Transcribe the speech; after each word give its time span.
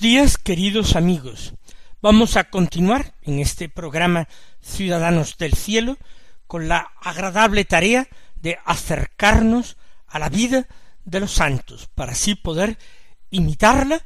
Días, 0.00 0.38
queridos 0.38 0.94
amigos. 0.94 1.54
Vamos 2.00 2.36
a 2.36 2.44
continuar 2.44 3.14
en 3.22 3.40
este 3.40 3.68
programa 3.68 4.28
Ciudadanos 4.60 5.38
del 5.38 5.54
Cielo 5.54 5.98
con 6.46 6.68
la 6.68 6.92
agradable 7.02 7.64
tarea 7.64 8.06
de 8.36 8.60
acercarnos 8.64 9.76
a 10.06 10.20
la 10.20 10.28
vida 10.28 10.68
de 11.04 11.18
los 11.18 11.32
santos, 11.32 11.88
para 11.96 12.12
así 12.12 12.36
poder 12.36 12.78
imitarla, 13.30 14.00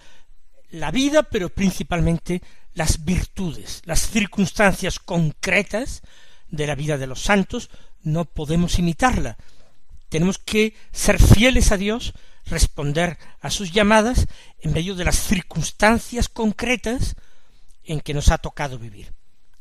la 0.70 0.90
vida, 0.90 1.24
pero 1.24 1.50
principalmente 1.50 2.40
las 2.72 3.04
virtudes, 3.04 3.82
las 3.84 4.08
circunstancias 4.08 4.98
concretas 4.98 6.00
de 6.48 6.66
la 6.66 6.74
vida 6.74 6.96
de 6.96 7.06
los 7.06 7.20
santos, 7.20 7.68
no 8.02 8.24
podemos 8.24 8.78
imitarla. 8.78 9.36
Tenemos 10.08 10.38
que 10.38 10.74
ser 10.90 11.20
fieles 11.20 11.70
a 11.70 11.76
Dios, 11.76 12.14
responder 12.46 13.18
a 13.40 13.50
sus 13.50 13.72
llamadas 13.72 14.26
en 14.60 14.72
medio 14.72 14.94
de 14.94 15.04
las 15.04 15.16
circunstancias 15.16 16.28
concretas 16.28 17.16
en 17.84 18.00
que 18.00 18.14
nos 18.14 18.30
ha 18.30 18.38
tocado 18.38 18.78
vivir. 18.78 19.12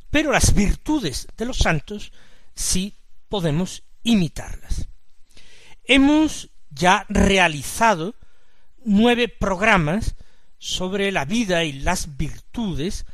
Pero 0.09 0.31
las 0.31 0.53
virtudes 0.53 1.27
de 1.37 1.45
los 1.45 1.57
santos 1.57 2.11
sí 2.53 2.95
podemos 3.29 3.83
imitarlas. 4.03 4.87
Hemos 5.85 6.49
ya 6.69 7.05
realizado 7.09 8.15
nueve 8.83 9.27
programas 9.27 10.15
sobre 10.57 11.11
la 11.11 11.25
vida 11.25 11.63
y 11.63 11.73
las 11.73 12.17
virtudes 12.17 13.05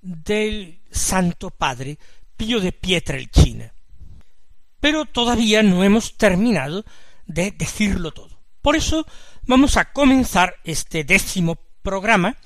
del 0.00 0.80
Santo 0.90 1.50
Padre 1.50 1.98
Pío 2.36 2.60
de 2.60 2.72
Pietrelcina. 2.72 3.74
Pero 4.80 5.06
todavía 5.06 5.62
no 5.62 5.82
hemos 5.82 6.16
terminado 6.16 6.84
de 7.26 7.50
decirlo 7.50 8.12
todo. 8.12 8.33
Por 8.64 8.74
eso 8.76 9.06
vamos 9.42 9.76
a 9.76 9.92
comenzar 9.92 10.56
este 10.64 11.04
décimo 11.04 11.58
programa 11.82 12.38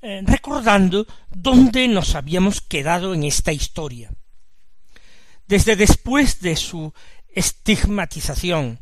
eh, 0.00 0.22
recordando 0.24 1.04
dónde 1.28 1.88
nos 1.88 2.14
habíamos 2.14 2.60
quedado 2.60 3.12
en 3.12 3.24
esta 3.24 3.52
historia. 3.52 4.12
Desde 5.48 5.74
después 5.74 6.40
de 6.40 6.54
su 6.54 6.94
estigmatización, 7.26 8.78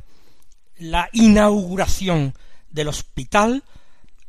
la 0.77 1.09
inauguración 1.11 2.33
del 2.69 2.87
hospital, 2.87 3.63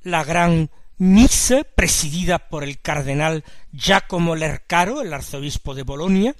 la 0.02 0.25
gran 0.25 0.70
misa 0.99 1.62
presidida 1.62 2.50
por 2.50 2.64
el 2.64 2.81
cardenal 2.81 3.44
Giacomo 3.73 4.34
Lercaro, 4.34 5.00
el 5.00 5.14
arzobispo 5.14 5.75
de 5.75 5.84
Bolonia, 5.84 6.34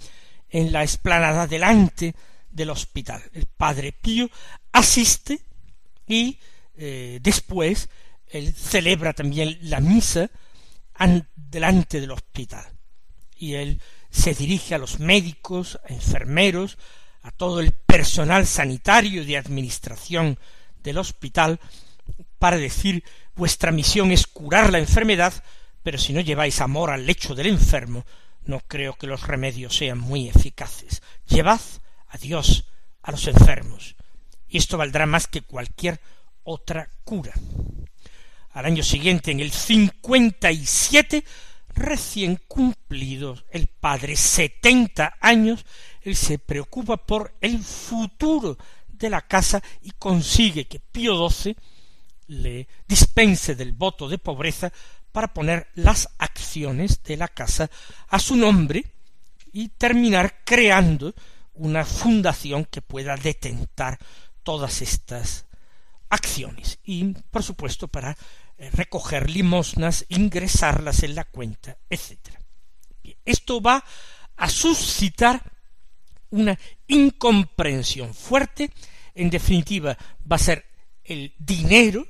en 0.51 0.73
la 0.73 0.83
explanada 0.83 1.47
delante 1.47 2.15
del 2.51 2.71
hospital. 2.71 3.23
El 3.33 3.47
padre 3.47 3.93
Pío 3.93 4.29
asiste 4.73 5.41
y 6.07 6.39
eh, 6.77 7.19
después 7.23 7.89
él 8.27 8.53
celebra 8.53 9.13
también 9.13 9.59
la 9.63 9.81
misa 9.81 10.31
delante 11.35 12.01
del 12.01 12.11
hospital. 12.11 12.65
Y 13.37 13.55
él 13.55 13.81
se 14.11 14.35
dirige 14.35 14.75
a 14.75 14.79
los 14.79 15.01
médicos, 15.01 15.79
a 15.89 15.93
enfermeros, 15.93 16.79
a 17.23 17.31
todo 17.31 17.61
el 17.61 17.73
personal 17.73 18.47
sanitario 18.47 19.25
de 19.25 19.37
administración 19.37 20.39
del 20.83 20.99
hospital, 20.99 21.61
para 22.39 22.57
decir 22.57 23.05
vuestra 23.35 23.73
misión 23.73 24.11
es 24.11 24.27
curar 24.27 24.73
la 24.73 24.79
enfermedad, 24.79 25.33
pero 25.83 25.99
si 25.99 26.13
no 26.13 26.21
lleváis 26.21 26.61
amor 26.61 26.91
al 26.91 27.07
lecho 27.07 27.35
del 27.35 27.47
enfermo, 27.47 28.05
no 28.45 28.61
creo 28.61 28.95
que 28.95 29.07
los 29.07 29.27
remedios 29.27 29.77
sean 29.77 29.99
muy 29.99 30.29
eficaces. 30.29 31.03
Llevad 31.27 31.61
a 32.09 32.19
Dios 32.19 32.67
a 33.03 33.13
los 33.13 33.27
enfermos, 33.27 33.97
y 34.49 34.59
esto 34.59 34.77
valdrá 34.77 35.07
más 35.07 35.27
que 35.27 35.43
cualquier 35.43 36.01
otra 36.43 36.89
cura. 37.05 37.33
Al 38.53 38.67
año 38.67 38.83
siguiente, 38.83 39.31
en 39.31 39.41
el 39.41 39.53
cincuenta 39.53 40.51
y 40.51 40.67
siete, 40.67 41.25
recién 41.75 42.41
cumplidos 42.49 43.45
el 43.51 43.69
padre 43.69 44.17
setenta 44.17 45.17
años, 45.21 45.65
él 46.03 46.17
se 46.17 46.39
preocupa 46.39 46.97
por 46.97 47.35
el 47.41 47.63
futuro 47.63 48.59
de 48.89 49.09
la 49.09 49.23
casa 49.23 49.63
y 49.83 49.93
consigue 49.93 50.67
que 50.67 50.81
Pío 50.81 51.29
XII 51.29 51.57
le 52.27 52.69
dispense 52.87 53.55
del 53.55 53.73
voto 53.73 54.09
de 54.09 54.19
pobreza 54.19 54.73
para 55.13 55.33
poner 55.33 55.69
las 55.75 56.09
acciones 56.19 57.03
de 57.03 57.17
la 57.17 57.29
casa 57.29 57.71
a 58.09 58.19
su 58.19 58.37
nombre 58.37 58.85
y 59.53 59.69
terminar 59.69 60.43
creando 60.45 61.15
una 61.55 61.85
fundación 61.85 62.65
que 62.65 62.83
pueda 62.83 63.17
detentar 63.17 63.99
todas 64.43 64.83
estas 64.83 65.47
acciones. 66.09 66.79
Y 66.85 67.15
por 67.31 67.43
supuesto 67.43 67.89
para 67.89 68.17
recoger 68.73 69.31
limosnas, 69.31 70.05
ingresarlas 70.09 71.03
en 71.03 71.15
la 71.15 71.25
cuenta, 71.25 71.79
etc. 71.89 72.19
Esto 73.25 73.61
va 73.61 73.85
a 74.37 74.49
suscitar 74.49 75.43
una 76.31 76.59
incomprensión 76.87 78.15
fuerte, 78.15 78.71
en 79.15 79.31
definitiva 79.31 79.97
va 80.31 80.37
a 80.37 80.39
ser 80.39 80.65
el 81.05 81.35
dinero 81.39 82.07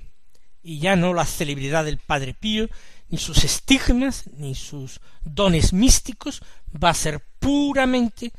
y 0.62 0.78
ya 0.78 0.96
no 0.96 1.14
la 1.14 1.24
celebridad 1.24 1.84
del 1.84 1.98
Padre 1.98 2.34
Pío, 2.34 2.68
ni 3.08 3.18
sus 3.18 3.44
estigmas, 3.44 4.24
ni 4.36 4.54
sus 4.54 5.00
dones 5.22 5.72
místicos, 5.72 6.42
va 6.72 6.90
a 6.90 6.94
ser 6.94 7.20
puramente 7.38 8.32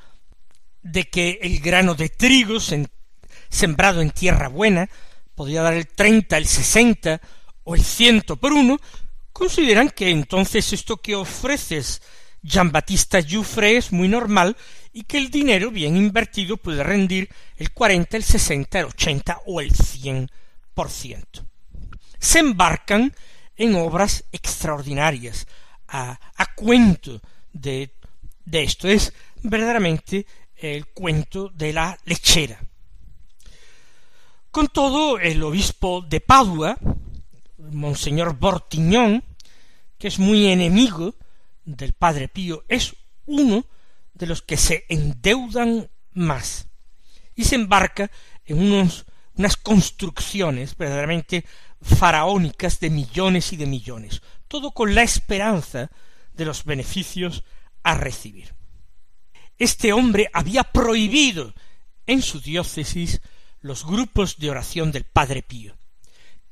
de 0.82 1.04
que 1.04 1.38
el 1.42 1.60
grano 1.60 1.94
de 1.94 2.08
trigo 2.08 2.58
sembrado 3.48 4.00
en 4.00 4.10
tierra 4.10 4.48
buena 4.48 4.88
podía 5.34 5.62
dar 5.62 5.74
el 5.74 5.86
treinta, 5.86 6.36
el 6.36 6.46
sesenta 6.46 7.20
o 7.64 7.74
el 7.74 7.82
ciento 7.82 8.36
por 8.36 8.52
uno, 8.52 8.78
consideran 9.32 9.90
que 9.90 10.10
entonces 10.10 10.72
esto 10.72 10.98
que 10.98 11.16
ofreces 11.16 12.00
Jean 12.42 12.70
Baptista 12.70 13.20
Jouffre 13.22 13.76
es 13.76 13.90
muy 13.90 14.06
normal 14.06 14.56
y 14.92 15.04
que 15.04 15.18
el 15.18 15.30
dinero 15.30 15.70
bien 15.70 15.96
invertido 15.96 16.56
puede 16.56 16.82
rendir 16.84 17.28
el 17.56 17.72
cuarenta, 17.72 18.16
el 18.16 18.22
sesenta, 18.22 18.78
el 18.78 18.86
ochenta 18.86 19.40
o 19.46 19.60
el 19.60 19.74
cien 19.74 20.30
por 20.74 20.90
ciento. 20.90 21.46
Se 22.18 22.38
embarcan 22.38 23.14
en 23.56 23.74
obras 23.74 24.24
extraordinarias, 24.30 25.46
a, 25.88 26.18
a 26.36 26.54
cuento 26.54 27.20
de, 27.52 27.94
de 28.44 28.62
esto. 28.62 28.88
Es 28.88 29.12
verdaderamente 29.42 30.26
el 30.56 30.86
cuento 30.86 31.48
de 31.48 31.72
la 31.72 31.98
lechera. 32.04 32.60
Con 34.50 34.68
todo, 34.68 35.18
el 35.18 35.42
obispo 35.42 36.04
de 36.08 36.20
Padua, 36.20 36.76
Monseñor 37.72 38.38
Bortiñón, 38.38 39.24
que 39.98 40.08
es 40.08 40.18
muy 40.18 40.46
enemigo 40.46 41.14
del 41.64 41.92
Padre 41.92 42.28
Pío, 42.28 42.64
es 42.68 42.94
uno 43.26 43.66
de 44.12 44.26
los 44.26 44.42
que 44.42 44.56
se 44.56 44.84
endeudan 44.88 45.90
más 46.12 46.68
y 47.34 47.44
se 47.44 47.56
embarca 47.56 48.10
en 48.44 48.58
unos, 48.58 49.06
unas 49.34 49.56
construcciones 49.56 50.76
verdaderamente 50.76 51.44
faraónicas 51.80 52.80
de 52.80 52.90
millones 52.90 53.52
y 53.52 53.56
de 53.56 53.66
millones, 53.66 54.22
todo 54.48 54.72
con 54.72 54.94
la 54.94 55.02
esperanza 55.02 55.90
de 56.32 56.44
los 56.44 56.64
beneficios 56.64 57.44
a 57.82 57.94
recibir. 57.94 58.54
Este 59.58 59.92
hombre 59.92 60.30
había 60.32 60.64
prohibido 60.64 61.54
en 62.06 62.22
su 62.22 62.40
diócesis 62.40 63.20
los 63.60 63.86
grupos 63.86 64.38
de 64.38 64.50
oración 64.50 64.92
del 64.92 65.04
Padre 65.04 65.42
Pío, 65.42 65.76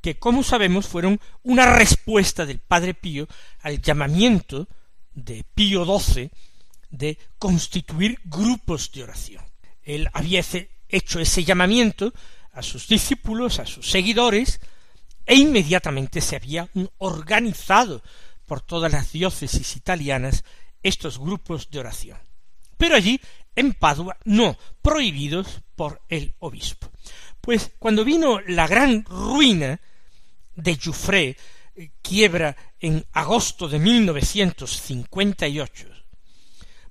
que 0.03 0.19
como 0.19 0.43
sabemos 0.43 0.89
fueron 0.89 1.21
una 1.45 1.65
respuesta 1.65 2.45
del 2.45 2.59
Padre 2.59 2.93
Pío 2.93 3.29
al 3.61 3.81
llamamiento 3.81 4.69
de 5.15 5.45
Pío 5.55 5.85
XII 5.87 6.31
de 6.91 7.19
constituir 7.39 8.19
grupos 8.25 8.91
de 8.93 9.05
oración. 9.05 9.45
Él 9.83 10.09
había 10.13 10.45
hecho 10.89 11.21
ese 11.21 11.45
llamamiento 11.45 12.13
a 12.53 12.63
sus 12.63 12.89
discípulos, 12.89 13.61
a 13.61 13.67
sus 13.67 13.91
seguidores, 13.91 14.61
e 15.25 15.37
inmediatamente 15.37 16.21
se 16.21 16.37
habían 16.37 16.69
organizado 16.99 18.03
por 18.45 18.61
todas 18.61 18.93
las 18.93 19.13
diócesis 19.13 19.77
italianas 19.77 20.45
estos 20.83 21.19
grupos 21.19 21.71
de 21.71 21.79
oración. 21.79 22.19
Pero 22.77 22.97
allí, 22.97 23.21
en 23.55 23.73
Padua, 23.73 24.19
no, 24.25 24.59
prohibidos 24.83 25.63
por 25.77 26.03
el 26.09 26.35
obispo. 26.41 26.91
Pues 27.41 27.71
cuando 27.79 28.05
vino 28.05 28.41
la 28.41 28.67
gran 28.67 29.05
ruina 29.05 29.81
de 30.55 30.77
Jouffre, 30.77 31.37
eh, 31.75 31.91
quiebra 32.03 32.55
en 32.81 33.07
agosto 33.13 33.69
de 33.69 33.79
1958, 33.79 35.89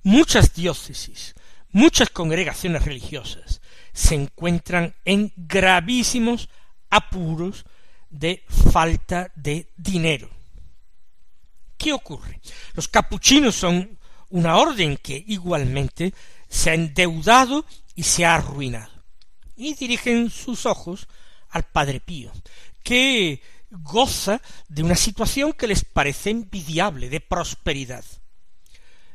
muchas 0.02 0.54
diócesis, 0.54 1.34
muchas 1.70 2.10
congregaciones 2.10 2.84
religiosas 2.84 3.60
se 3.92 4.14
encuentran 4.14 4.94
en 5.04 5.32
gravísimos 5.36 6.48
apuros 6.90 7.64
de 8.10 8.44
falta 8.72 9.30
de 9.34 9.70
dinero. 9.76 10.30
¿Qué 11.76 11.92
ocurre? 11.92 12.40
Los 12.74 12.88
capuchinos 12.88 13.56
son 13.56 13.98
una 14.30 14.56
orden 14.56 14.96
que 14.96 15.22
igualmente 15.26 16.14
se 16.48 16.70
ha 16.70 16.74
endeudado 16.74 17.64
y 17.94 18.02
se 18.02 18.24
ha 18.24 18.36
arruinado. 18.36 18.92
Y 19.56 19.74
dirigen 19.74 20.30
sus 20.30 20.66
ojos 20.66 21.08
al 21.50 21.64
Padre 21.64 22.00
Pío, 22.00 22.32
que 22.82 23.42
goza 23.72 24.40
de 24.68 24.82
una 24.82 24.96
situación 24.96 25.52
que 25.52 25.66
les 25.66 25.84
parece 25.84 26.30
envidiable, 26.30 27.08
de 27.08 27.20
prosperidad. 27.20 28.04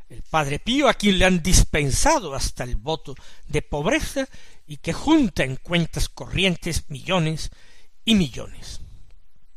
El 0.10 0.24
Padre 0.24 0.60
Pío, 0.60 0.88
a 0.88 0.94
quien 0.94 1.20
le 1.20 1.26
han 1.26 1.44
dispensado 1.44 2.34
hasta 2.34 2.64
el 2.64 2.76
voto 2.76 3.16
de 3.48 3.62
pobreza 3.62 4.28
y 4.66 4.78
que 4.78 4.94
junta 4.94 5.44
en 5.44 5.58
cuentas 5.58 6.10
corrientes 6.10 6.90
millones 6.90 7.52
y 8.06 8.16
millones. 8.16 8.82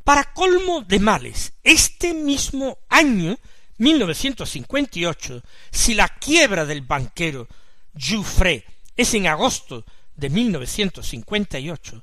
Para 0.04 0.33
colmo 0.33 0.83
de 0.83 0.99
males, 0.99 1.52
este 1.62 2.12
mismo 2.14 2.78
año 2.88 3.38
1958, 3.78 5.42
si 5.71 5.95
la 5.95 6.09
quiebra 6.09 6.66
del 6.66 6.83
banquero 6.83 7.49
Jouffret 7.95 8.64
es 8.97 9.14
en 9.14 9.28
agosto 9.28 9.85
de 10.16 10.30
1958, 10.30 12.02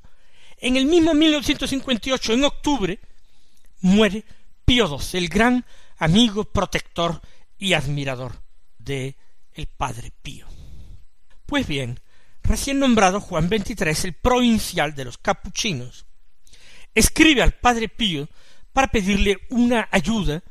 en 0.60 0.76
el 0.76 0.86
mismo 0.86 1.14
1958, 1.14 2.32
en 2.32 2.44
octubre, 2.44 3.00
muere 3.80 4.24
Pío 4.64 4.98
XII, 4.98 5.18
el 5.18 5.28
gran 5.28 5.64
amigo, 5.98 6.44
protector 6.44 7.20
y 7.58 7.72
admirador 7.72 8.42
de 8.78 9.16
el 9.52 9.66
Padre 9.66 10.12
Pío. 10.22 10.46
Pues 11.46 11.66
bien, 11.66 12.00
recién 12.42 12.78
nombrado 12.78 13.20
Juan 13.20 13.48
XXIII, 13.48 13.96
el 14.04 14.14
provincial 14.14 14.94
de 14.94 15.04
los 15.04 15.18
capuchinos, 15.18 16.06
escribe 16.94 17.42
al 17.42 17.52
Padre 17.52 17.88
Pío 17.88 18.28
para 18.72 18.88
pedirle 18.88 19.38
una 19.50 19.88
ayuda 19.90 20.42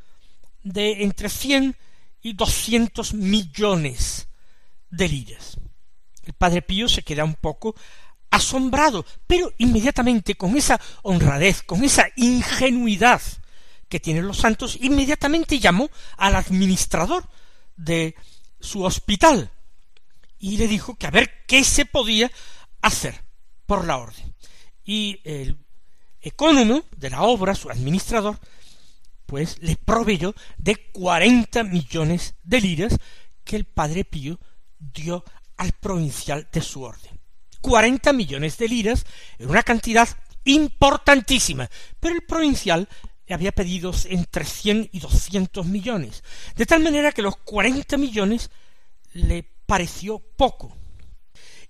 de 0.63 1.03
entre 1.03 1.29
cien 1.29 1.75
y 2.21 2.33
doscientos 2.33 3.13
millones 3.13 4.27
de 4.89 5.07
liras. 5.07 5.57
El 6.23 6.33
padre 6.33 6.61
Pío 6.61 6.89
se 6.89 7.03
queda 7.03 7.23
un 7.23 7.35
poco 7.35 7.73
asombrado, 8.29 9.05
pero 9.25 9.53
inmediatamente 9.57 10.35
con 10.35 10.57
esa 10.57 10.79
honradez, 11.03 11.63
con 11.63 11.83
esa 11.83 12.07
ingenuidad 12.15 13.21
que 13.89 13.99
tienen 13.99 14.27
los 14.27 14.37
santos, 14.37 14.77
inmediatamente 14.81 15.59
llamó 15.59 15.89
al 16.17 16.35
administrador 16.35 17.27
de 17.75 18.15
su 18.59 18.83
hospital 18.83 19.51
y 20.39 20.57
le 20.57 20.67
dijo 20.67 20.95
que 20.95 21.07
a 21.07 21.11
ver 21.11 21.45
qué 21.47 21.63
se 21.63 21.85
podía 21.85 22.31
hacer 22.81 23.23
por 23.65 23.85
la 23.85 23.97
orden. 23.97 24.35
Y 24.83 25.19
el 25.23 25.57
ecónomo 26.21 26.83
de 26.95 27.09
la 27.09 27.23
obra, 27.23 27.55
su 27.55 27.69
administrador, 27.69 28.39
pues 29.25 29.57
le 29.61 29.75
proveyó 29.75 30.33
de 30.57 30.75
cuarenta 30.91 31.63
millones 31.63 32.35
de 32.43 32.61
liras 32.61 32.97
que 33.43 33.55
el 33.55 33.65
padre 33.65 34.05
Pío 34.05 34.39
dio 34.79 35.23
al 35.57 35.71
provincial 35.73 36.47
de 36.51 36.61
su 36.61 36.83
orden. 36.83 37.16
Cuarenta 37.67 38.13
millones 38.13 38.57
de 38.57 38.69
liras 38.69 39.05
era 39.37 39.49
una 39.49 39.61
cantidad 39.61 40.07
importantísima, 40.45 41.69
pero 41.99 42.15
el 42.15 42.21
provincial 42.21 42.87
le 43.27 43.35
había 43.35 43.51
pedido 43.51 43.91
entre 44.05 44.45
cien 44.45 44.89
y 44.93 45.01
doscientos 45.01 45.65
millones, 45.65 46.23
de 46.55 46.65
tal 46.65 46.81
manera 46.81 47.11
que 47.11 47.21
los 47.21 47.35
cuarenta 47.35 47.97
millones 47.97 48.51
le 49.11 49.43
pareció 49.65 50.19
poco. 50.19 50.77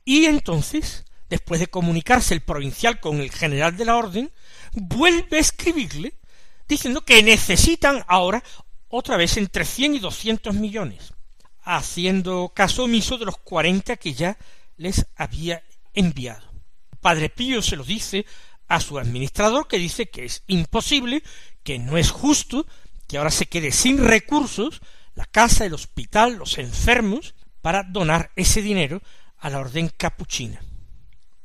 Y 0.06 0.26
entonces, 0.26 1.04
después 1.32 1.60
de 1.60 1.66
comunicarse 1.66 2.36
el 2.36 2.42
provincial 2.42 3.00
con 3.00 3.20
el 3.20 3.32
general 3.32 3.76
de 3.76 3.86
la 3.86 3.96
orden, 3.96 4.32
vuelve 4.74 5.38
a 5.38 5.42
escribirle 5.42 6.14
diciendo 6.68 7.02
que 7.02 7.24
necesitan 7.24 8.06
ahora 8.08 8.44
otra 8.88 9.18
vez 9.18 9.36
entre 9.38 9.66
cien 9.66 9.96
y 9.96 10.00
doscientos 10.00 10.54
millones, 10.54 11.16
haciendo 11.64 12.54
caso 12.54 12.84
omiso 12.84 13.18
de 13.18 13.26
los 13.26 13.38
cuarenta 13.40 13.98
que 13.98 14.14
ya 14.14 14.38
les 14.76 15.08
había 15.16 15.64
enviado. 15.98 16.52
Padre 17.02 17.30
Pío 17.30 17.62
se 17.62 17.76
lo 17.76 17.84
dice 17.84 18.26
a 18.68 18.80
su 18.80 18.98
administrador 18.98 19.68
que 19.68 19.78
dice 19.78 20.10
que 20.10 20.26
es 20.26 20.44
imposible, 20.48 21.24
que 21.64 21.80
no 21.80 21.98
es 21.98 22.12
justo, 22.12 22.66
que 23.08 23.18
ahora 23.18 23.32
se 23.32 23.46
quede 23.46 23.72
sin 23.72 24.04
recursos 24.06 24.82
la 25.16 25.26
casa, 25.26 25.66
el 25.66 25.74
hospital, 25.74 26.38
los 26.38 26.58
enfermos, 26.58 27.34
para 27.62 27.84
donar 27.84 28.32
ese 28.36 28.62
dinero 28.62 29.02
a 29.40 29.50
la 29.50 29.60
orden 29.60 29.90
capuchina. 29.90 30.62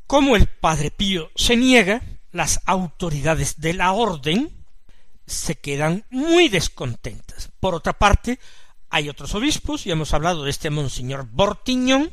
Como 0.07 0.37
el 0.37 0.47
padre 0.47 0.91
Pío 0.91 1.31
se 1.35 1.57
niega, 1.57 2.03
las 2.33 2.61
autoridades 2.67 3.61
de 3.61 3.73
la 3.73 3.93
orden 3.93 4.65
se 5.27 5.57
quedan 5.57 6.05
muy 6.11 6.49
descontentas. 6.49 7.51
Por 7.61 7.75
otra 7.75 7.99
parte, 7.99 8.39
hay 8.91 9.09
otros 9.09 9.35
obispos, 9.35 9.87
y 9.87 9.91
hemos 9.91 10.13
hablado 10.13 10.45
de 10.45 10.51
este 10.51 10.69
monseñor 10.69 11.27
Bortiñón, 11.31 12.13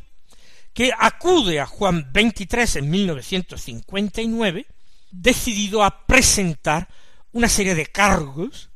que 0.80 0.94
acude 0.98 1.60
a 1.60 1.66
Juan 1.66 2.10
XXIII 2.14 2.80
en 2.80 2.90
1959, 2.90 4.66
decidido 5.12 5.84
a 5.84 6.08
presentar 6.08 6.88
una 7.34 7.50
serie 7.50 7.76
de 7.76 7.88
cargos 7.88 8.70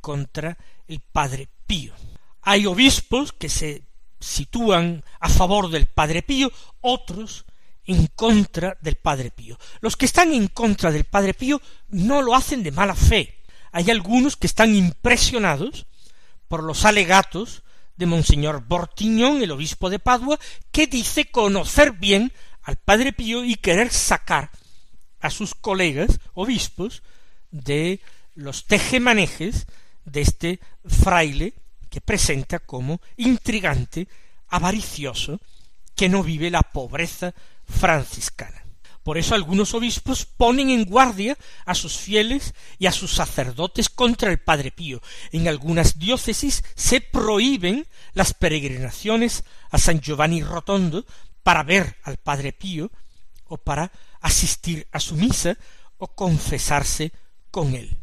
contra 0.00 0.56
el 0.88 1.00
padre 1.00 1.50
Pío. 1.66 1.92
Hay 2.40 2.64
obispos 2.64 3.34
que 3.34 3.50
se 3.50 3.82
sitúan 4.18 5.04
a 5.20 5.28
favor 5.28 5.68
del 5.68 5.84
padre 5.84 6.22
Pío, 6.22 6.50
otros 6.80 7.44
en 7.84 8.06
contra 8.06 8.78
del 8.80 8.96
padre 8.96 9.30
Pío. 9.30 9.58
Los 9.82 9.98
que 9.98 10.06
están 10.06 10.32
en 10.32 10.48
contra 10.48 10.90
del 10.90 11.04
padre 11.04 11.34
Pío 11.34 11.60
no 11.90 12.22
lo 12.22 12.34
hacen 12.34 12.62
de 12.62 12.72
mala 12.72 12.94
fe, 12.94 13.42
hay 13.72 13.90
algunos 13.90 14.38
que 14.38 14.46
están 14.46 14.74
impresionados 14.74 15.84
por 16.48 16.62
los 16.62 16.86
alegatos 16.86 17.62
de 18.02 18.06
Monseñor 18.06 18.64
Bortiñón, 18.66 19.42
el 19.42 19.52
obispo 19.52 19.88
de 19.88 20.00
Padua, 20.00 20.36
que 20.72 20.88
dice 20.88 21.26
conocer 21.26 21.92
bien 21.92 22.32
al 22.64 22.76
Padre 22.76 23.12
Pío 23.12 23.44
y 23.44 23.54
querer 23.54 23.92
sacar 23.92 24.50
a 25.20 25.30
sus 25.30 25.54
colegas 25.54 26.18
obispos 26.34 27.04
de 27.52 28.00
los 28.34 28.66
tejemanejes 28.66 29.68
de 30.04 30.20
este 30.20 30.60
fraile 30.84 31.54
que 31.90 32.00
presenta 32.00 32.58
como 32.58 33.00
intrigante, 33.16 34.08
avaricioso, 34.48 35.40
que 35.94 36.08
no 36.08 36.24
vive 36.24 36.50
la 36.50 36.62
pobreza 36.62 37.32
franciscana. 37.68 38.61
Por 39.02 39.18
eso 39.18 39.34
algunos 39.34 39.74
obispos 39.74 40.24
ponen 40.24 40.70
en 40.70 40.84
guardia 40.84 41.36
a 41.64 41.74
sus 41.74 41.96
fieles 41.96 42.54
y 42.78 42.86
a 42.86 42.92
sus 42.92 43.12
sacerdotes 43.12 43.88
contra 43.88 44.30
el 44.30 44.38
Padre 44.38 44.70
Pío. 44.70 45.00
En 45.32 45.48
algunas 45.48 45.98
diócesis 45.98 46.62
se 46.76 47.00
prohíben 47.00 47.86
las 48.14 48.32
peregrinaciones 48.32 49.44
a 49.70 49.78
San 49.78 50.00
Giovanni 50.00 50.42
Rotondo 50.42 51.04
para 51.42 51.64
ver 51.64 51.96
al 52.04 52.18
Padre 52.18 52.52
Pío 52.52 52.92
o 53.46 53.58
para 53.58 53.90
asistir 54.20 54.86
a 54.92 55.00
su 55.00 55.16
misa 55.16 55.58
o 55.98 56.14
confesarse 56.14 57.12
con 57.50 57.74
él. 57.74 57.98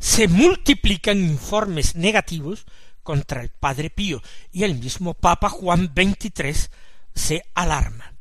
Se 0.00 0.26
multiplican 0.28 1.18
informes 1.18 1.94
negativos 1.94 2.66
contra 3.02 3.40
el 3.40 3.50
Padre 3.50 3.90
Pío 3.90 4.20
y 4.52 4.64
el 4.64 4.74
mismo 4.74 5.14
Papa 5.14 5.48
Juan 5.48 5.92
XXIII 5.94 6.70
se 7.14 7.44
alarma. 7.54 8.14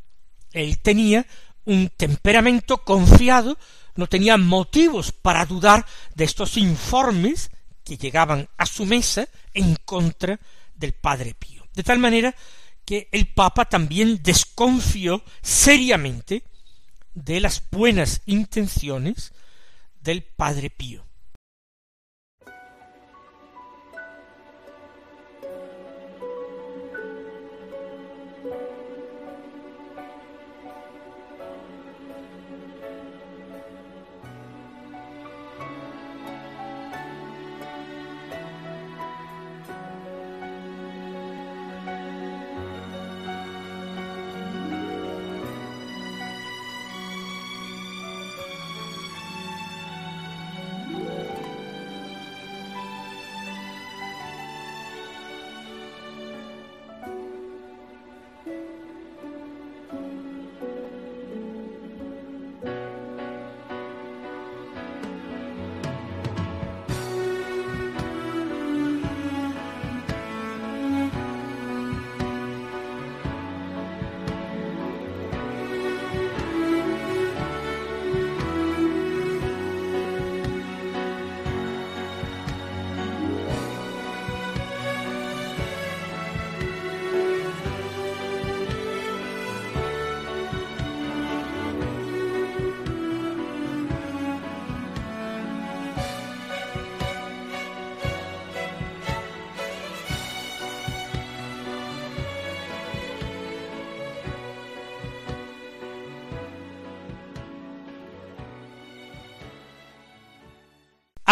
Él 0.54 0.80
tenía 0.80 1.28
un 1.68 1.90
temperamento 1.96 2.80
confiado, 2.80 3.58
no 3.96 4.08
tenía 4.08 4.38
motivos 4.38 5.12
para 5.12 5.46
dudar 5.46 5.86
de 6.16 6.24
estos 6.24 6.58
informes 6.58 7.52
que 7.84 7.98
llegaban 7.98 8.50
a 8.58 8.66
su 8.66 8.86
mesa 8.86 9.28
en 9.54 9.76
contra 9.86 10.40
del 10.76 10.94
Padre 10.94 11.34
Pío. 11.34 11.68
De 11.74 11.84
tal 11.84 12.00
manera 12.00 12.34
que 12.86 13.10
el 13.12 13.28
Papa 13.28 13.66
también 13.66 14.22
desconfió 14.24 15.24
seriamente 15.42 16.44
de 17.14 17.40
las 17.42 17.64
buenas 17.70 18.22
intenciones 18.26 19.34
del 20.02 20.24
Padre 20.24 20.70
Pío. 20.70 21.07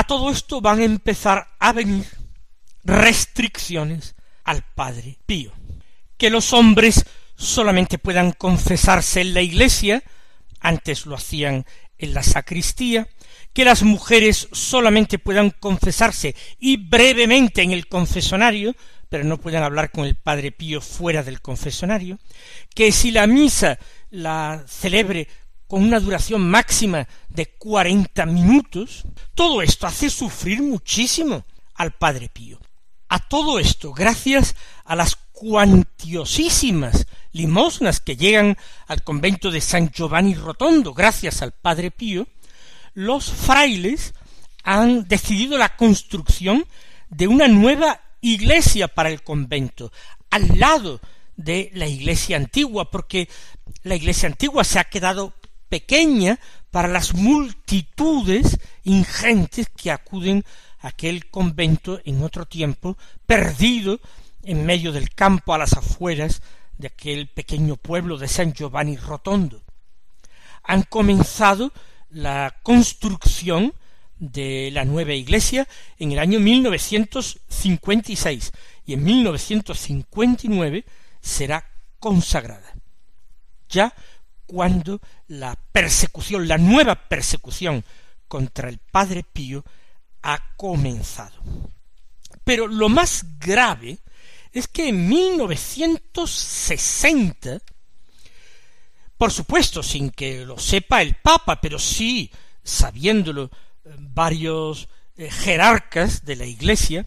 A 0.06 0.08
todo 0.08 0.30
esto 0.30 0.62
van 0.62 0.82
a 0.82 0.84
empezar 0.84 1.48
a 1.58 1.74
venir 1.74 2.06
restricciones 2.84 4.14
al 4.44 4.62
Padre 4.62 5.18
Pío. 5.26 5.52
Que 6.16 6.30
los 6.30 6.54
hombres 6.54 7.06
solamente 7.36 7.98
puedan 7.98 8.32
confesarse 8.32 9.22
en 9.22 9.34
la 9.34 9.42
iglesia, 9.42 10.04
antes 10.60 11.08
lo 11.08 11.16
hacían 11.16 11.66
en 11.98 12.14
la 12.14 12.22
sacristía, 12.22 13.08
que 13.52 13.66
las 13.66 13.82
mujeres 13.82 14.48
solamente 14.52 15.18
puedan 15.18 15.50
confesarse 15.50 16.36
y 16.60 16.78
brevemente 16.78 17.64
en 17.64 17.72
el 17.72 17.88
confesonario, 17.88 18.76
pero 19.10 19.24
no 19.24 19.40
puedan 19.40 19.64
hablar 19.64 19.90
con 19.90 20.06
el 20.06 20.14
Padre 20.14 20.52
Pío 20.52 20.82
fuera 20.82 21.24
del 21.24 21.42
confesonario, 21.42 22.20
que 22.76 22.92
si 22.92 23.10
la 23.10 23.26
misa 23.26 23.80
la 24.12 24.66
celebre 24.68 25.28
con 25.68 25.84
una 25.84 26.00
duración 26.00 26.48
máxima 26.50 27.08
de 27.30 27.48
cuarenta 27.58 28.26
minutos, 28.26 29.04
todo 29.34 29.62
esto 29.62 29.88
hace 29.88 30.10
sufrir 30.10 30.62
muchísimo 30.62 31.46
al 31.76 31.92
Padre 31.92 32.30
Pío. 32.30 32.60
A 33.10 33.20
todo 33.20 33.60
esto, 33.60 33.94
gracias 33.94 34.56
a 34.84 34.96
las 34.96 35.16
cuantiosísimas 35.32 37.08
limosnas 37.32 38.00
que 38.00 38.16
llegan 38.16 38.58
al 38.88 39.04
convento 39.04 39.52
de 39.52 39.62
San 39.62 39.92
Giovanni 39.92 40.34
Rotondo, 40.34 40.94
gracias 40.94 41.42
al 41.42 41.52
Padre 41.52 41.92
Pío, 41.92 42.28
los 42.94 43.32
frailes 43.32 44.14
han 44.64 45.08
decidido 45.08 45.58
la 45.58 45.76
construcción 45.76 46.66
de 47.10 47.28
una 47.28 47.48
nueva 47.48 48.02
iglesia 48.22 48.88
para 48.88 49.10
el 49.10 49.22
convento, 49.22 49.92
al 50.30 50.60
lado 50.60 51.00
de 51.36 51.70
la 51.74 51.88
iglesia 51.88 52.38
antigua, 52.38 52.90
porque 52.90 53.30
la 53.84 53.96
iglesia 53.96 54.28
antigua 54.28 54.64
se 54.64 54.80
ha 54.80 54.86
quedado 54.86 55.34
pequeña 55.76 56.40
para 56.72 56.88
las 56.88 57.14
multitudes 57.14 58.58
ingentes 58.86 59.68
que 59.76 59.92
acuden 59.92 60.46
a 60.80 60.88
aquel 60.88 61.30
convento 61.30 62.00
en 62.06 62.24
otro 62.24 62.46
tiempo, 62.46 62.98
perdido 63.26 64.00
en 64.44 64.66
medio 64.66 64.94
del 64.94 65.10
campo 65.10 65.54
a 65.54 65.58
las 65.58 65.74
afueras 65.74 66.42
de 66.78 66.88
aquel 66.88 67.28
pequeño 67.28 67.76
pueblo 67.76 68.18
de 68.18 68.30
San 68.30 68.54
Giovanni 68.54 68.96
Rotondo. 68.96 69.64
Han 70.64 70.84
comenzado 70.84 71.74
la 72.10 72.56
construcción 72.64 73.74
de 74.18 74.70
la 74.72 74.86
nueva 74.86 75.12
iglesia 75.12 75.68
en 76.00 76.14
el 76.14 76.20
año 76.20 76.40
1956 76.40 78.54
y 78.86 78.94
en 78.94 79.04
1959 79.04 80.86
será 81.20 81.70
consagrada. 82.00 82.74
Ya 83.68 83.94
cuando 84.46 85.00
la 85.28 85.56
persecución, 85.72 86.48
la 86.48 86.58
nueva 86.58 86.96
persecución 86.96 87.84
contra 88.28 88.70
el 88.70 88.80
Padre 88.80 89.24
Pío 89.24 89.64
ha 90.22 90.56
comenzado. 90.56 91.36
Pero 92.44 92.68
lo 92.68 92.90
más 92.90 93.40
grave 93.40 93.98
es 94.52 94.68
que 94.68 94.90
en 94.90 95.10
1960, 95.10 97.60
por 99.18 99.32
supuesto 99.32 99.82
sin 99.84 100.12
que 100.12 100.46
lo 100.46 100.58
sepa 100.58 101.02
el 101.02 101.16
Papa, 101.16 101.60
pero 101.60 101.80
sí 101.80 102.32
sabiéndolo 102.64 103.50
eh, 103.86 103.96
varios 103.98 104.88
eh, 105.18 105.30
jerarcas 105.30 106.26
de 106.26 106.36
la 106.36 106.46
Iglesia, 106.46 107.06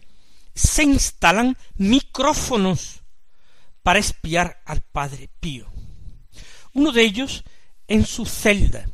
se 0.55 0.83
instalan 0.83 1.57
micrófonos 1.75 3.01
para 3.83 3.99
espiar 3.99 4.61
al 4.65 4.81
Padre 4.81 5.29
Pío. 5.39 5.71
Uno 6.79 6.93
de 6.93 7.03
ellos 7.03 7.43
en 7.89 8.05
su 8.05 8.25
celda, 8.25 8.89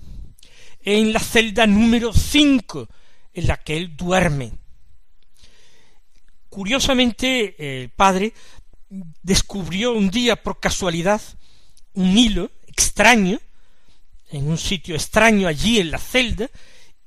en 0.81 1.13
la 1.13 1.19
celda 1.19 1.67
número 1.67 2.13
cinco, 2.13 2.89
en 3.31 3.45
la 3.45 3.57
que 3.57 3.77
él 3.77 3.95
duerme. 3.95 4.53
Curiosamente, 6.49 7.83
el 7.83 7.91
padre 7.91 8.33
descubrió 9.21 9.93
un 9.93 10.09
día 10.09 10.35
por 10.41 10.59
casualidad 10.59 11.21
un 11.93 12.17
hilo 12.17 12.49
extraño 12.65 13.39
en 14.31 14.47
un 14.47 14.57
sitio 14.57 14.95
extraño 14.95 15.47
allí 15.47 15.77
en 15.77 15.91
la 15.91 15.99
celda 15.99 16.49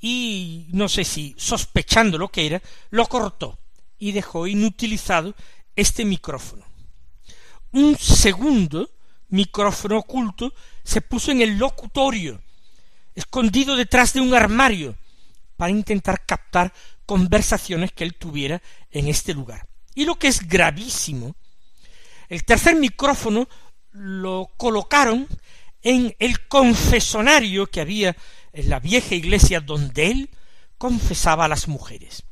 y 0.01 0.69
no 0.69 0.89
sé 0.89 1.03
si 1.03 1.35
sospechando 1.37 2.19
lo 2.19 2.29
que 2.29 2.47
era, 2.47 2.63
lo 2.91 3.05
cortó 3.07 3.59
y 3.99 4.13
dejó 4.13 4.47
inutilizado 4.47 5.35
este 5.75 6.05
micrófono. 6.05 6.65
Un 7.73 7.99
segundo 7.99 8.89
micrófono 9.29 9.99
oculto 9.99 10.55
se 10.85 11.01
puso 11.01 11.31
en 11.31 11.43
el 11.43 11.59
locutorio, 11.59 12.41
escondido 13.15 13.77
detrás 13.77 14.13
de 14.13 14.21
un 14.21 14.35
armario, 14.35 14.97
para 15.57 15.73
intentar 15.73 16.25
captar 16.25 16.73
conversaciones 17.05 17.93
que 17.93 18.05
él 18.05 18.15
tuviera 18.15 18.63
en 18.91 19.09
este 19.09 19.35
lugar. 19.35 19.67
Y 19.95 20.05
lo 20.05 20.17
que 20.17 20.29
es 20.29 20.47
gravísimo, 20.47 21.35
el 22.29 22.45
tercer 22.45 22.77
micrófono 22.77 23.49
lo 23.91 24.51
colocaron 24.57 25.27
en 25.83 26.15
el 26.19 26.47
confesonario 26.47 27.67
que 27.67 27.81
había 27.81 28.17
en 28.53 28.69
la 28.69 28.79
vieja 28.79 29.15
iglesia 29.15 29.61
donde 29.61 30.11
él 30.11 30.31
confesaba 30.77 31.47
a 31.47 31.49
las 31.49 31.67
mujeres. 31.69 32.25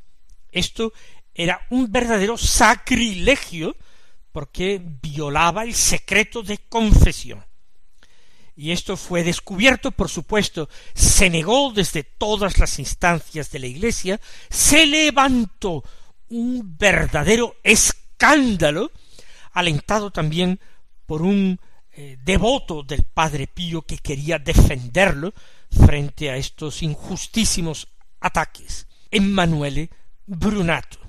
Esto 0.51 0.93
era 1.33 1.59
un 1.69 1.91
verdadero 1.91 2.37
sacrilegio 2.37 3.75
porque 4.37 4.79
violaba 5.01 5.63
el 5.63 5.73
secreto 5.73 6.43
de 6.43 6.59
confesión. 6.59 7.43
Y 8.55 8.69
esto 8.69 8.95
fue 8.95 9.23
descubierto, 9.23 9.89
por 9.89 10.09
supuesto, 10.09 10.69
se 10.93 11.31
negó 11.31 11.73
desde 11.73 12.03
todas 12.03 12.59
las 12.59 12.77
instancias 12.77 13.49
de 13.49 13.57
la 13.57 13.65
Iglesia, 13.65 14.21
se 14.47 14.85
levantó 14.85 15.83
un 16.29 16.77
verdadero 16.77 17.55
escándalo, 17.63 18.91
alentado 19.53 20.11
también 20.11 20.59
por 21.07 21.23
un 21.23 21.59
eh, 21.93 22.19
devoto 22.23 22.83
del 22.83 23.05
Padre 23.05 23.47
Pío 23.47 23.81
que 23.81 23.97
quería 23.97 24.37
defenderlo 24.37 25.33
frente 25.71 26.29
a 26.29 26.37
estos 26.37 26.83
injustísimos 26.83 27.87
ataques, 28.19 28.85
Emanuele 29.09 29.89
Brunato, 30.27 30.99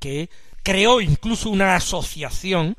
que 0.00 0.28
creó 0.68 1.00
incluso 1.00 1.48
una 1.48 1.76
asociación 1.76 2.76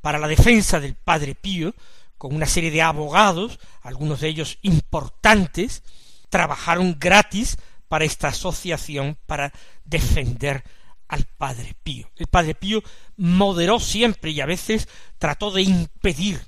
para 0.00 0.20
la 0.20 0.28
defensa 0.28 0.78
del 0.78 0.94
Padre 0.94 1.34
Pío, 1.34 1.74
con 2.16 2.32
una 2.32 2.46
serie 2.46 2.70
de 2.70 2.80
abogados, 2.80 3.58
algunos 3.82 4.20
de 4.20 4.28
ellos 4.28 4.58
importantes, 4.62 5.82
trabajaron 6.30 6.96
gratis 6.96 7.56
para 7.88 8.04
esta 8.04 8.28
asociación 8.28 9.18
para 9.26 9.52
defender 9.84 10.62
al 11.08 11.24
Padre 11.36 11.74
Pío. 11.82 12.08
El 12.14 12.28
Padre 12.28 12.54
Pío 12.54 12.84
moderó 13.16 13.80
siempre 13.80 14.30
y 14.30 14.40
a 14.40 14.46
veces 14.46 14.86
trató 15.18 15.50
de 15.50 15.62
impedir 15.62 16.40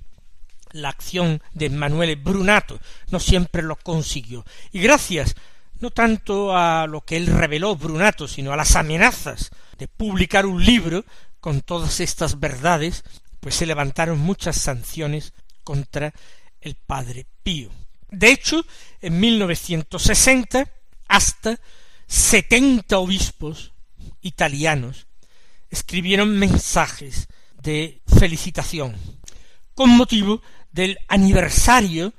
la 0.70 0.90
acción 0.90 1.42
de 1.52 1.68
Manuel 1.68 2.14
Brunato, 2.14 2.78
no 3.10 3.18
siempre 3.18 3.64
lo 3.64 3.74
consiguió. 3.74 4.44
Y 4.70 4.78
gracias 4.78 5.34
no 5.80 5.90
tanto 5.90 6.56
a 6.56 6.86
lo 6.86 7.02
que 7.02 7.16
él 7.16 7.26
reveló 7.26 7.76
Brunato, 7.76 8.28
sino 8.28 8.52
a 8.52 8.56
las 8.56 8.76
amenazas 8.76 9.50
de 9.78 9.88
publicar 9.88 10.46
un 10.46 10.64
libro 10.64 11.04
con 11.40 11.60
todas 11.60 12.00
estas 12.00 12.40
verdades, 12.40 13.04
pues 13.40 13.54
se 13.54 13.66
levantaron 13.66 14.18
muchas 14.18 14.56
sanciones 14.56 15.32
contra 15.62 16.12
el 16.60 16.74
padre 16.74 17.26
Pío. 17.42 17.70
De 18.10 18.30
hecho, 18.30 18.64
en 19.00 19.20
1960, 19.20 20.70
hasta 21.08 21.60
setenta 22.06 22.98
obispos 22.98 23.72
italianos 24.22 25.06
escribieron 25.70 26.38
mensajes 26.38 27.28
de 27.62 28.00
felicitación 28.06 28.96
con 29.74 29.90
motivo 29.90 30.40
del 30.72 30.98
aniversario 31.08 32.12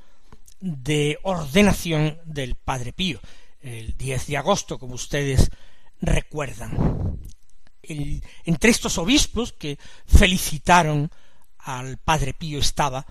de 0.60 1.20
ordenación 1.24 2.20
del 2.26 2.56
Padre 2.56 2.94
Pío, 2.94 3.20
el 3.62 3.96
10 3.98 4.28
de 4.28 4.38
agosto, 4.38 4.80
como 4.80 4.96
ustedes 4.96 5.50
recuerdan 6.02 7.18
entre 7.90 8.72
estos 8.72 8.98
obispos 8.98 9.54
que 9.54 9.78
felicitaron 10.06 11.10
al 11.60 11.98
Padre 11.98 12.34
Pío 12.34 12.60
estaba 12.60 13.06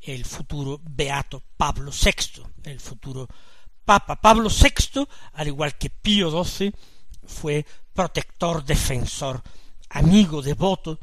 el 0.00 0.24
futuro 0.24 0.80
beato 0.82 1.42
Pablo 1.56 1.90
VI, 1.90 2.42
el 2.64 2.80
futuro 2.80 3.28
Papa. 3.84 4.20
Pablo 4.20 4.48
VI, 4.48 5.06
al 5.34 5.48
igual 5.48 5.76
que 5.76 5.90
Pío 5.90 6.44
XII, 6.44 6.72
fue 7.26 7.64
protector, 7.92 8.64
defensor, 8.64 9.42
amigo 9.90 10.42
devoto 10.42 10.98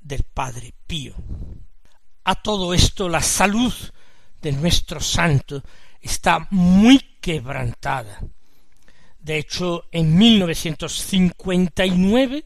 del 0.00 0.22
Padre 0.24 0.74
Pío. 0.86 1.14
A 2.24 2.34
todo 2.36 2.74
esto 2.74 3.08
la 3.08 3.22
salud 3.22 3.72
de 4.40 4.52
nuestro 4.52 5.00
santo 5.00 5.62
está 6.00 6.48
muy 6.50 6.98
quebrantada. 7.20 8.20
De 9.18 9.38
hecho, 9.38 9.84
en 9.92 10.16
1959 10.16 12.44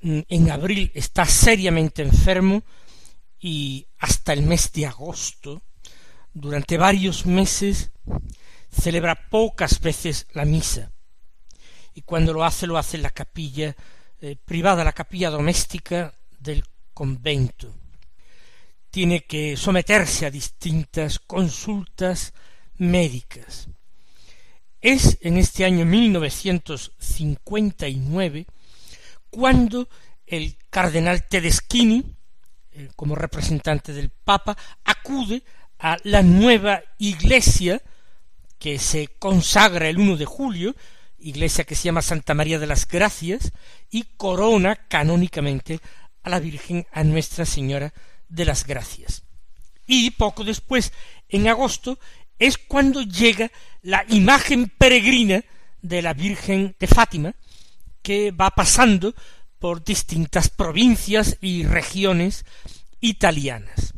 Mm, 0.00 0.20
en 0.28 0.50
abril 0.50 0.92
está 0.94 1.26
seriamente 1.26 2.02
enfermo 2.02 2.62
y 3.40 3.86
hasta 3.98 4.32
el 4.32 4.42
mes 4.42 4.72
de 4.72 4.86
agosto, 4.86 5.62
durante 6.32 6.78
varios 6.78 7.26
meses, 7.26 7.90
celebra 8.70 9.28
pocas 9.28 9.80
veces 9.80 10.26
la 10.32 10.44
misa. 10.44 10.92
y 11.94 12.02
cuando 12.02 12.32
lo 12.32 12.44
hace 12.44 12.68
lo 12.68 12.78
hace 12.78 12.96
en 12.96 13.02
la 13.02 13.10
capilla 13.10 13.74
eh, 14.20 14.36
privada, 14.36 14.84
la 14.84 14.92
capilla 14.92 15.30
doméstica 15.30 16.14
del 16.38 16.62
convento. 16.94 17.74
Tiene 18.98 19.22
que 19.22 19.54
someterse 19.56 20.26
a 20.26 20.30
distintas 20.32 21.20
consultas 21.20 22.34
médicas. 22.78 23.68
Es 24.80 25.18
en 25.20 25.36
este 25.36 25.64
año 25.64 25.84
1959 25.84 28.46
cuando 29.30 29.88
el 30.26 30.56
cardenal 30.68 31.28
Tedeschini, 31.28 32.16
eh, 32.72 32.88
como 32.96 33.14
representante 33.14 33.92
del 33.92 34.10
Papa, 34.10 34.58
acude 34.82 35.44
a 35.78 35.96
la 36.02 36.24
nueva 36.24 36.82
iglesia 36.98 37.80
que 38.58 38.80
se 38.80 39.10
consagra 39.20 39.88
el 39.88 39.98
1 39.98 40.16
de 40.16 40.24
julio, 40.24 40.74
iglesia 41.20 41.62
que 41.62 41.76
se 41.76 41.84
llama 41.84 42.02
Santa 42.02 42.34
María 42.34 42.58
de 42.58 42.66
las 42.66 42.88
Gracias, 42.88 43.52
y 43.92 44.02
corona 44.16 44.74
canónicamente 44.74 45.78
a 46.24 46.30
la 46.30 46.40
Virgen, 46.40 46.84
a 46.90 47.04
Nuestra 47.04 47.46
Señora 47.46 47.94
de 48.28 48.44
las 48.44 48.66
Gracias. 48.66 49.22
Y 49.86 50.10
poco 50.12 50.44
después, 50.44 50.92
en 51.28 51.48
agosto, 51.48 51.98
es 52.38 52.58
cuando 52.58 53.02
llega 53.02 53.50
la 53.82 54.04
imagen 54.08 54.68
peregrina 54.68 55.44
de 55.82 56.02
la 56.02 56.12
Virgen 56.14 56.76
de 56.78 56.86
Fátima, 56.86 57.34
que 58.02 58.30
va 58.30 58.50
pasando 58.50 59.14
por 59.58 59.82
distintas 59.82 60.48
provincias 60.48 61.36
y 61.40 61.64
regiones 61.64 62.44
italianas, 63.00 63.94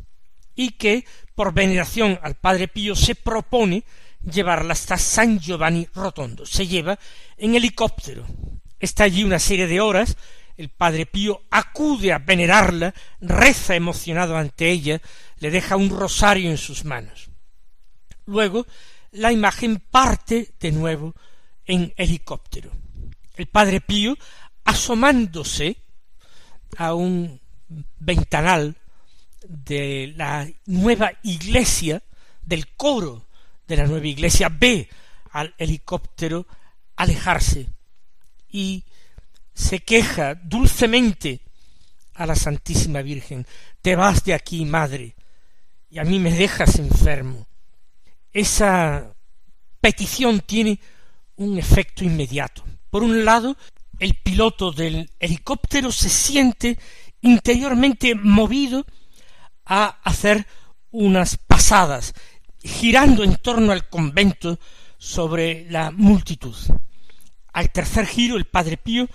y 0.55 0.71
que, 0.71 1.05
por 1.35 1.53
veneración 1.53 2.19
al 2.23 2.35
Padre 2.35 2.67
Pío, 2.67 2.95
se 2.95 3.15
propone 3.15 3.83
llevarla 4.23 4.73
hasta 4.73 4.97
San 4.97 5.39
Giovanni 5.39 5.87
Rotondo. 5.93 6.45
Se 6.45 6.67
lleva 6.67 6.99
en 7.37 7.55
helicóptero. 7.55 8.25
Está 8.79 9.03
allí 9.03 9.23
una 9.23 9.39
serie 9.39 9.67
de 9.67 9.81
horas, 9.81 10.17
el 10.61 10.69
Padre 10.69 11.07
Pío 11.07 11.41
acude 11.49 12.13
a 12.13 12.19
venerarla, 12.19 12.93
reza 13.19 13.75
emocionado 13.75 14.37
ante 14.37 14.69
ella, 14.69 15.01
le 15.39 15.49
deja 15.49 15.75
un 15.75 15.89
rosario 15.89 16.51
en 16.51 16.59
sus 16.59 16.85
manos. 16.85 17.31
Luego 18.27 18.67
la 19.11 19.31
imagen 19.31 19.81
parte 19.89 20.53
de 20.59 20.71
nuevo 20.71 21.15
en 21.65 21.91
helicóptero. 21.97 22.69
El 23.35 23.47
Padre 23.47 23.81
Pío, 23.81 24.15
asomándose 24.63 25.77
a 26.77 26.93
un 26.93 27.41
ventanal 27.97 28.75
de 29.47 30.13
la 30.15 30.47
nueva 30.67 31.11
iglesia, 31.23 32.03
del 32.43 32.67
coro 32.75 33.25
de 33.67 33.77
la 33.77 33.87
nueva 33.87 34.05
iglesia, 34.05 34.49
ve 34.49 34.87
al 35.31 35.55
helicóptero 35.57 36.45
alejarse 36.97 37.67
y 38.47 38.83
se 39.53 39.79
queja 39.79 40.35
dulcemente 40.35 41.41
a 42.15 42.25
la 42.25 42.35
Santísima 42.35 43.01
Virgen, 43.01 43.45
te 43.81 43.95
vas 43.95 44.23
de 44.23 44.33
aquí, 44.33 44.65
madre, 44.65 45.15
y 45.89 45.99
a 45.99 46.03
mí 46.03 46.19
me 46.19 46.31
dejas 46.31 46.79
enfermo. 46.79 47.47
Esa 48.31 49.13
petición 49.79 50.41
tiene 50.41 50.79
un 51.37 51.57
efecto 51.57 52.03
inmediato. 52.03 52.63
Por 52.89 53.03
un 53.03 53.25
lado, 53.25 53.57
el 53.99 54.15
piloto 54.15 54.71
del 54.71 55.09
helicóptero 55.19 55.91
se 55.91 56.09
siente 56.09 56.77
interiormente 57.21 58.15
movido 58.15 58.85
a 59.65 59.99
hacer 60.03 60.45
unas 60.91 61.37
pasadas, 61.37 62.13
girando 62.63 63.23
en 63.23 63.35
torno 63.35 63.71
al 63.71 63.89
convento 63.89 64.59
sobre 64.97 65.69
la 65.69 65.91
multitud. 65.91 66.55
Al 67.53 67.71
tercer 67.71 68.05
giro, 68.05 68.37
el 68.37 68.45
Padre 68.45 68.77
Pío, 68.77 69.07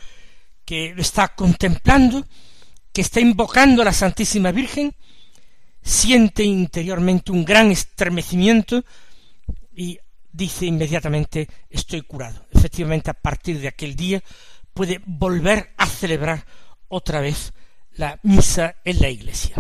que 0.67 0.93
lo 0.95 1.01
está 1.01 1.29
contemplando, 1.29 2.27
que 2.93 3.01
está 3.01 3.21
invocando 3.21 3.81
a 3.81 3.87
la 3.87 3.93
Santísima 3.93 4.51
Virgen, 4.53 4.95
siente 5.81 6.43
interiormente 6.43 7.31
un 7.31 7.45
gran 7.45 7.71
estremecimiento 7.71 8.85
y 9.73 9.99
dice 10.33 10.67
inmediatamente 10.67 11.49
estoy 11.71 12.03
curado. 12.03 12.45
Efectivamente, 12.53 13.11
a 13.11 13.15
partir 13.15 13.61
de 13.61 13.69
aquel 13.69 13.95
día 13.95 14.23
puede 14.75 15.01
volver 15.07 15.73
a 15.79 15.87
celebrar 15.87 16.45
otra 16.89 17.21
vez 17.21 17.53
la 17.93 18.19
misa 18.25 18.77
en 18.85 19.01
la 19.01 19.09
iglesia. 19.09 19.57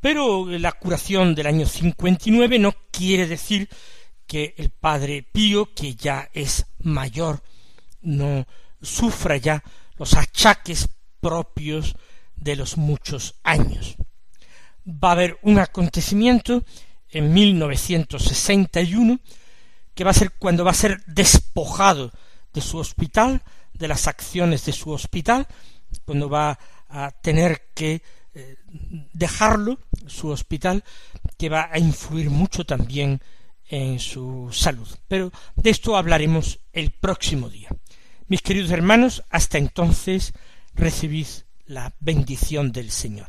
Pero 0.00 0.46
la 0.46 0.72
curación 0.72 1.34
del 1.34 1.48
año 1.48 1.66
59 1.66 2.58
no 2.60 2.72
quiere 2.92 3.26
decir 3.26 3.68
que 4.26 4.54
el 4.56 4.70
padre 4.70 5.24
Pío, 5.24 5.74
que 5.74 5.94
ya 5.94 6.30
es 6.32 6.66
mayor, 6.78 7.42
no 8.02 8.46
sufra 8.80 9.36
ya 9.38 9.64
los 9.98 10.14
achaques 10.14 10.88
propios 11.20 11.96
de 12.36 12.56
los 12.56 12.76
muchos 12.76 13.34
años. 13.42 13.96
Va 14.86 15.10
a 15.10 15.12
haber 15.12 15.38
un 15.42 15.58
acontecimiento 15.58 16.64
en 17.10 17.32
1961 17.32 19.20
que 19.94 20.04
va 20.04 20.10
a 20.10 20.14
ser 20.14 20.32
cuando 20.32 20.64
va 20.64 20.70
a 20.70 20.74
ser 20.74 21.04
despojado 21.06 22.12
de 22.52 22.60
su 22.60 22.78
hospital, 22.78 23.42
de 23.72 23.88
las 23.88 24.06
acciones 24.06 24.64
de 24.64 24.72
su 24.72 24.90
hospital, 24.90 25.46
cuando 26.04 26.28
va 26.28 26.58
a 26.88 27.10
tener 27.10 27.70
que 27.74 28.02
eh, 28.34 28.56
dejarlo, 29.12 29.78
su 30.06 30.28
hospital, 30.28 30.84
que 31.36 31.48
va 31.48 31.68
a 31.72 31.78
influir 31.78 32.30
mucho 32.30 32.64
también 32.64 33.20
en 33.68 33.98
su 33.98 34.48
salud. 34.52 34.88
Pero 35.08 35.30
de 35.56 35.70
esto 35.70 35.96
hablaremos 35.96 36.60
el 36.72 36.90
próximo 36.92 37.50
día. 37.50 37.68
Mis 38.28 38.42
queridos 38.42 38.70
hermanos, 38.70 39.24
hasta 39.30 39.56
entonces 39.56 40.34
recibid 40.74 41.26
la 41.64 41.94
bendición 41.98 42.72
del 42.72 42.90
Señor. 42.90 43.28